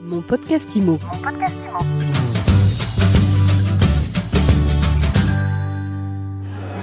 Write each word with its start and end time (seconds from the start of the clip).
Mon 0.00 0.20
podcast 0.20 0.76
IMO. 0.76 0.98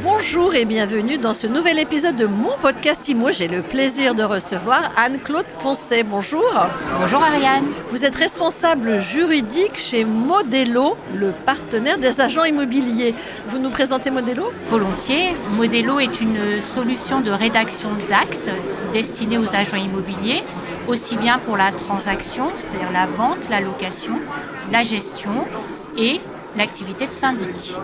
Bonjour 0.04 0.54
et 0.54 0.66
bienvenue 0.66 1.18
dans 1.18 1.34
ce 1.34 1.48
nouvel 1.48 1.80
épisode 1.80 2.18
de 2.18 2.26
mon 2.26 2.58
podcast 2.62 3.08
IMO. 3.08 3.32
J'ai 3.32 3.48
le 3.48 3.62
plaisir 3.62 4.16
de 4.16 4.24
recevoir 4.24 4.92
Anne-Claude 4.98 5.46
Poncet. 5.60 6.04
Bonjour. 6.04 6.44
Bonjour 7.00 7.24
Ariane. 7.24 7.66
Vous 7.88 8.06
êtes 8.06 8.16
responsable 8.16 9.00
juridique 9.00 9.78
chez 9.78 10.04
Modelo, 10.04 10.98
le 11.16 11.32
partenaire 11.32 11.98
des 11.98 12.20
agents 12.20 12.44
immobiliers. 12.44 13.16
Vous 13.48 13.60
nous 13.60 13.70
présentez 13.70 14.10
Modelo? 14.10 14.52
Volontiers. 14.70 15.36
Modelo 15.56 16.00
est 16.00 16.20
une 16.20 16.60
solution 16.62 17.22
de 17.22 17.32
rédaction 17.32 17.90
d'actes 18.10 18.50
destinée 18.92 19.38
aux 19.38 19.56
agents 19.56 19.78
immobiliers, 19.78 20.42
aussi 20.88 21.18
bien 21.18 21.40
pour 21.40 21.58
la 21.58 21.72
transaction, 21.72 22.52
c'est-à-dire 22.56 22.92
la 22.92 23.06
vente, 23.06 23.50
la 23.50 23.62
location, 23.62 24.20
la 24.72 24.84
gestion 24.84 25.48
et 25.98 26.22
l'activité 26.58 27.08
de 27.08 27.12
syndic. 27.12 27.76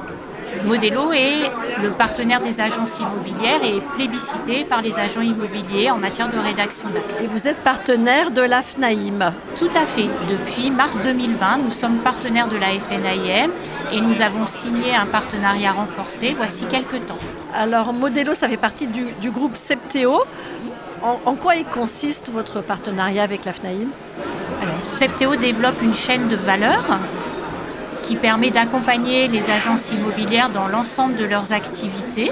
Modelo 0.66 1.12
est 1.14 1.50
le 1.82 1.92
partenaire 1.92 2.42
des 2.42 2.60
agences 2.60 3.00
immobilières 3.00 3.64
et 3.64 3.78
est 3.78 3.82
plébiscité 3.96 4.66
par 4.66 4.82
les 4.82 5.00
agents 5.00 5.22
immobiliers 5.22 5.90
en 5.90 5.98
matière 5.98 6.30
de 6.30 6.38
rédaction 6.38 6.90
d'actes. 6.90 7.16
Et 7.22 7.28
vous 7.28 7.48
êtes 7.48 7.58
partenaire 7.58 8.32
de 8.32 8.42
la 8.42 8.62
FNAIM. 8.62 9.34
Tout 9.56 9.72
à 9.74 9.86
fait. 9.86 10.10
Depuis 10.30 10.70
mars 10.70 11.02
2020, 11.02 11.60
nous 11.60 11.72
sommes 11.72 12.00
partenaires 12.00 12.50
de 12.50 12.58
la 12.58 12.68
FNAIM 12.68 13.52
et 13.94 14.02
nous 14.02 14.22
avons 14.22 14.46
signé 14.46 14.94
un 14.94 15.06
partenariat 15.06 15.72
renforcé 15.72 16.34
voici 16.36 16.66
quelques 16.66 17.06
temps. 17.06 17.20
Alors 17.54 17.94
Modelo, 17.94 18.34
ça 18.34 18.50
fait 18.50 18.58
partie 18.58 18.88
du, 18.88 19.14
du 19.22 19.32
groupe 19.32 19.56
Septéo. 19.56 20.22
En, 21.04 21.36
quoi 21.36 21.54
consiste 21.64 22.30
votre 22.30 22.62
partenariat 22.62 23.24
avec 23.24 23.46
la 23.46 23.54
FNAIM 23.54 23.90
Alors, 24.62 24.76
Septéo 24.84 25.36
développe 25.36 25.82
une 25.82 25.96
chaîne 25.96 26.28
de 26.28 26.36
valeur 26.36 27.00
qui 28.04 28.16
permet 28.16 28.52
d'accompagner 28.52 29.28
les 29.28 29.50
agences 29.50 29.92
immobilières 29.92 30.52
dans 30.52 30.68
l'ensemble 30.68 31.16
de 31.16 31.26
leurs 31.26 31.54
activités. 31.54 32.32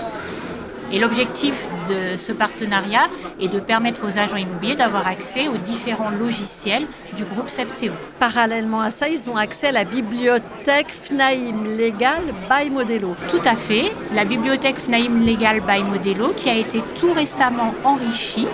Et 0.91 0.97
l'objectif 0.97 1.67
de 1.87 2.17
ce 2.17 2.33
partenariat 2.33 3.07
est 3.39 3.47
de 3.47 3.59
permettre 3.59 4.07
aux 4.07 4.17
agents 4.17 4.37
immobiliers 4.37 4.75
d'avoir 4.75 5.05
accès 5.07 5.47
aux 5.47 5.57
différents 5.57 6.09
logiciels 6.09 6.87
du 7.15 7.25
groupe 7.25 7.47
Septéo. 7.47 7.93
Parallèlement 8.17 8.81
à 8.81 8.89
ça, 8.89 9.07
ils 9.07 9.29
ont 9.29 9.37
accès 9.37 9.67
à 9.67 9.71
la 9.71 9.83
bibliothèque 9.83 10.91
FNAIM 10.91 11.65
Legal 11.77 12.23
by 12.49 12.71
Modelo. 12.71 13.15
Tout 13.29 13.41
à 13.45 13.55
fait, 13.55 13.91
la 14.13 14.25
bibliothèque 14.25 14.77
FNAIM 14.77 15.25
Legal 15.25 15.61
by 15.61 15.83
Modelo 15.83 16.33
qui 16.35 16.49
a 16.49 16.55
été 16.55 16.81
tout 16.99 17.13
récemment 17.13 17.75
enrichie 17.83 18.47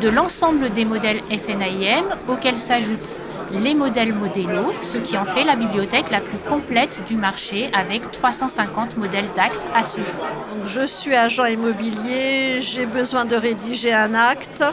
de 0.00 0.08
l'ensemble 0.08 0.70
des 0.70 0.84
modèles 0.84 1.22
FNAIM 1.30 2.04
auxquels 2.28 2.58
s'ajoutent 2.58 3.16
les 3.52 3.74
modèles 3.74 4.14
Modelo, 4.14 4.72
ce 4.82 4.98
qui 4.98 5.16
en 5.16 5.24
fait 5.24 5.44
la 5.44 5.56
bibliothèque 5.56 6.10
la 6.10 6.20
plus 6.20 6.38
complète 6.38 7.02
du 7.06 7.16
marché 7.16 7.70
avec 7.72 8.10
350 8.10 8.96
modèles 8.96 9.32
d'actes 9.34 9.68
à 9.74 9.82
ce 9.82 9.98
jour. 9.98 10.26
Donc 10.54 10.66
je 10.66 10.86
suis 10.86 11.14
agent 11.14 11.44
immobilier, 11.44 12.60
j'ai 12.60 12.86
besoin 12.86 13.24
de 13.24 13.36
rédiger 13.36 13.92
un 13.92 14.14
acte. 14.14 14.64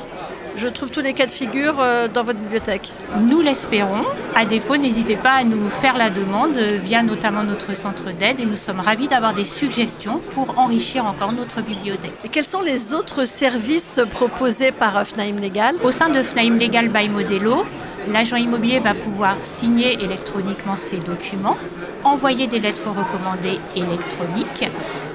Je 0.55 0.67
trouve 0.67 0.91
tous 0.91 1.01
les 1.01 1.13
cas 1.13 1.25
de 1.25 1.31
figure 1.31 1.77
dans 2.13 2.21
votre 2.21 2.37
bibliothèque. 2.37 2.91
Nous 3.21 3.41
l'espérons. 3.41 4.03
À 4.35 4.45
défaut, 4.45 4.77
n'hésitez 4.77 5.15
pas 5.15 5.31
à 5.31 5.43
nous 5.43 5.67
faire 5.67 5.97
la 5.97 6.11
demande 6.11 6.57
via 6.57 7.01
notamment 7.01 7.43
notre 7.43 7.75
centre 7.75 8.11
d'aide 8.11 8.39
et 8.39 8.45
nous 8.45 8.55
sommes 8.55 8.79
ravis 8.79 9.07
d'avoir 9.07 9.33
des 9.33 9.45
suggestions 9.45 10.21
pour 10.29 10.59
enrichir 10.59 11.07
encore 11.07 11.31
notre 11.31 11.61
bibliothèque. 11.63 12.13
Et 12.23 12.29
quels 12.29 12.45
sont 12.45 12.61
les 12.61 12.93
autres 12.93 13.25
services 13.25 13.99
proposés 14.11 14.71
par 14.71 15.07
FNAIM 15.07 15.37
Legal? 15.41 15.75
Au 15.83 15.91
sein 15.91 16.09
de 16.09 16.21
FNAIM 16.21 16.59
Legal 16.59 16.89
by 16.89 17.09
Modelo, 17.09 17.65
l'agent 18.11 18.37
immobilier 18.37 18.79
va 18.79 18.93
pouvoir 18.93 19.37
signer 19.43 19.93
électroniquement 20.03 20.75
ses 20.75 20.97
documents, 20.97 21.57
envoyer 22.03 22.47
des 22.47 22.59
lettres 22.59 22.89
recommandées 22.89 23.59
électroniques, 23.75 24.65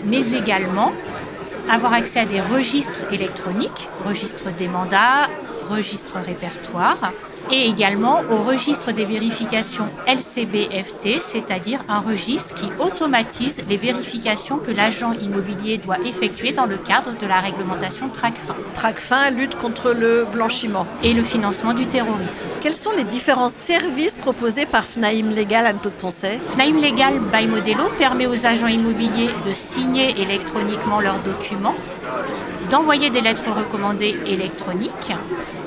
mais 0.05 0.33
également 0.33 0.93
avoir 1.71 1.93
accès 1.93 2.21
à 2.21 2.25
des 2.25 2.41
registres 2.41 3.13
électroniques, 3.13 3.89
registre 4.05 4.51
des 4.57 4.69
mandats, 4.69 5.29
registre 5.69 6.19
répertoire, 6.19 7.13
et 7.51 7.69
également 7.69 8.21
au 8.31 8.43
registre 8.43 8.93
des 8.93 9.05
vérifications 9.05 9.89
LCBFT, 10.07 11.21
c'est-à-dire 11.21 11.85
un 11.89 12.01
registre 12.01 12.55
qui 12.55 12.69
automatise 12.79 13.63
les 13.69 13.77
vérifications 13.77 14.59
que 14.59 14.71
l'agent 14.71 15.13
immobilier 15.13 15.79
doit 15.79 15.99
effectuer 16.05 16.53
dans 16.53 16.67
le 16.67 16.77
cadre 16.77 17.17
de 17.19 17.27
la 17.27 17.41
réglementation 17.41 18.09
TRACFIN. 18.09 18.55
TRACFIN, 18.75 19.31
lutte 19.31 19.57
contre 19.57 19.93
le 19.93 20.27
blanchiment. 20.31 20.87
Et 21.03 21.13
le 21.13 21.23
financement 21.23 21.75
du 21.75 21.87
terrorisme. 21.87 22.47
Quels 22.61 22.75
sont 22.75 22.93
les 22.93 23.05
différents 23.05 23.49
services 23.49 24.19
proposés 24.19 24.67
par 24.67 24.85
FNAIM 24.85 25.31
Légal, 25.31 25.67
Anne-Claude 25.67 25.95
Poncet? 25.95 26.41
FNAIM 26.55 26.81
Légal 26.81 27.21
by 27.21 27.47
Modelo 27.47 27.85
permet 27.99 28.27
aux 28.27 28.47
agents 28.47 28.67
immobiliers 28.67 29.31
de 29.47 29.53
signer 29.53 30.21
électroniquement 30.21 31.01
leurs 31.01 31.23
documents 31.23 31.75
d'envoyer 32.71 33.11
des 33.11 33.21
lettres 33.21 33.51
recommandées 33.51 34.17
électroniques. 34.27 35.13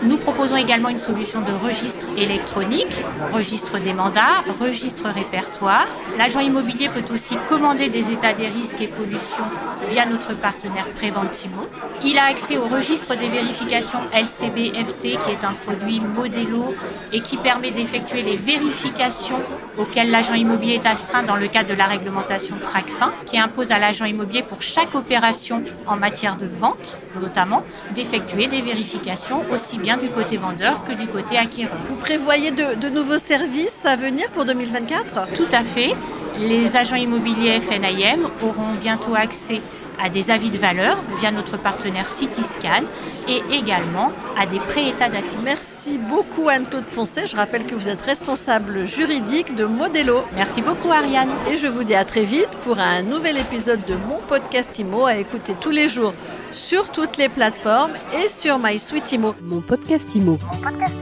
Nous 0.04 0.18
proposons 0.18 0.56
également 0.56 0.90
une 0.90 0.98
solution 0.98 1.42
de 1.42 1.52
registre 1.52 2.08
électronique, 2.18 3.04
registre 3.32 3.80
des 3.80 3.94
mandats, 3.94 4.44
registre 4.60 5.08
répertoire. 5.10 5.86
L'agent 6.18 6.40
immobilier 6.40 6.90
peut 6.90 7.14
aussi 7.14 7.36
commander 7.48 7.88
des 7.90 8.12
états 8.12 8.34
des 8.34 8.48
risques 8.48 8.82
et 8.82 8.88
pollutions 8.88 9.44
via 9.90 10.08
notre 10.08 10.34
partenaire 10.34 10.88
Préventimo. 10.96 11.68
Il 12.04 12.18
a 12.18 12.26
accès 12.26 12.58
au 12.58 12.66
registre 12.66 13.16
des 13.16 13.30
vérifications 13.30 14.00
LCBFT 14.12 15.20
qui 15.20 15.32
est 15.32 15.44
un 15.44 15.54
produit 15.54 16.00
Modelo 16.00 16.74
et 17.14 17.22
qui 17.22 17.38
permet 17.38 17.70
d'effectuer 17.70 18.24
les 18.24 18.38
vérifications 18.38 19.40
auxquelles 19.78 20.10
l'agent 20.10 20.34
immobilier 20.34 20.76
est 20.76 20.86
astreint 20.88 21.22
dans 21.24 21.36
le 21.36 21.48
cadre 21.48 21.70
de 21.70 21.76
la 21.76 21.86
réglementation 21.86 22.56
TRACFIN 22.62 23.12
qui 23.28 23.38
impose 23.38 23.72
à 23.72 23.78
l'agent 23.78 24.06
immobilier 24.06 24.42
pour 24.42 24.64
chaque 24.64 24.96
opération 24.96 25.64
en 25.86 25.96
matière 25.96 26.38
de 26.38 26.48
vente 26.48 26.98
notamment 27.20 27.64
d'effectuer 27.94 28.48
des 28.48 28.62
vérifications 28.62 29.46
aussi 29.52 29.78
bien 29.78 29.91
du 29.98 30.10
côté 30.10 30.38
vendeur 30.38 30.84
que 30.84 30.94
du 30.94 31.08
côté 31.08 31.38
acquéreur. 31.38 31.78
Vous 31.88 31.96
prévoyez 31.96 32.52
de, 32.52 32.76
de 32.76 32.90
nouveaux 32.90 33.18
services 33.18 33.86
à 33.86 33.96
venir 33.96 34.30
pour 34.32 34.46
2024 34.46 35.34
Tout 35.34 35.48
à 35.52 35.64
fait. 35.64 35.94
Les 36.38 36.76
agents 36.78 36.96
immobiliers 36.96 37.60
FNIM 37.62 38.30
auront 38.42 38.74
bientôt 38.80 39.16
accès 39.16 39.62
à 40.02 40.10
des 40.10 40.32
avis 40.32 40.50
de 40.50 40.58
valeur 40.58 40.98
via 41.20 41.32
notre 41.32 41.58
partenaire 41.58 42.08
Cityscan 42.08 42.84
et 43.28 43.42
également 43.52 44.12
à 44.38 44.46
des 44.46 44.60
pré-états 44.60 45.10
d'actifs. 45.10 45.42
Merci 45.44 45.98
beaucoup 45.98 46.50
Anne-Claude 46.50 46.86
Poncet. 46.86 47.28
Je 47.28 47.36
rappelle 47.36 47.64
que 47.64 47.76
vous 47.76 47.90
êtes 47.90 48.02
responsable 48.02 48.86
juridique 48.86 49.56
de 49.56 49.66
Modelo. 49.66 50.22
Merci 50.34 50.62
beaucoup 50.62 50.92
Ariane. 50.92 51.30
Et 51.52 51.58
je 51.58 51.68
vous 51.68 51.84
dis 51.84 51.96
à 51.96 52.06
très 52.06 52.24
vite 52.24 52.50
pour 52.64 52.80
un 52.80 53.04
nouvel 53.04 53.38
épisode 53.38 53.84
de 53.86 53.96
mon 53.96 54.18
podcast 54.28 54.78
IMO 54.80 55.06
à 55.06 55.18
écouter 55.18 55.56
tous 55.60 55.72
les 55.72 55.88
jours 55.88 56.14
sur 56.52 56.90
toutes 56.90 57.18
les 57.18 57.30
plateformes 57.30 57.94
et 58.22 58.28
sur 58.28 58.58
MySuite 58.60 59.12
IMO. 59.12 59.36
Mon 59.42 59.62
podcast 59.62 60.16
IMO. 60.16 60.38
Mon 60.42 60.62
podcast 60.62 60.96
IMO. 60.96 61.01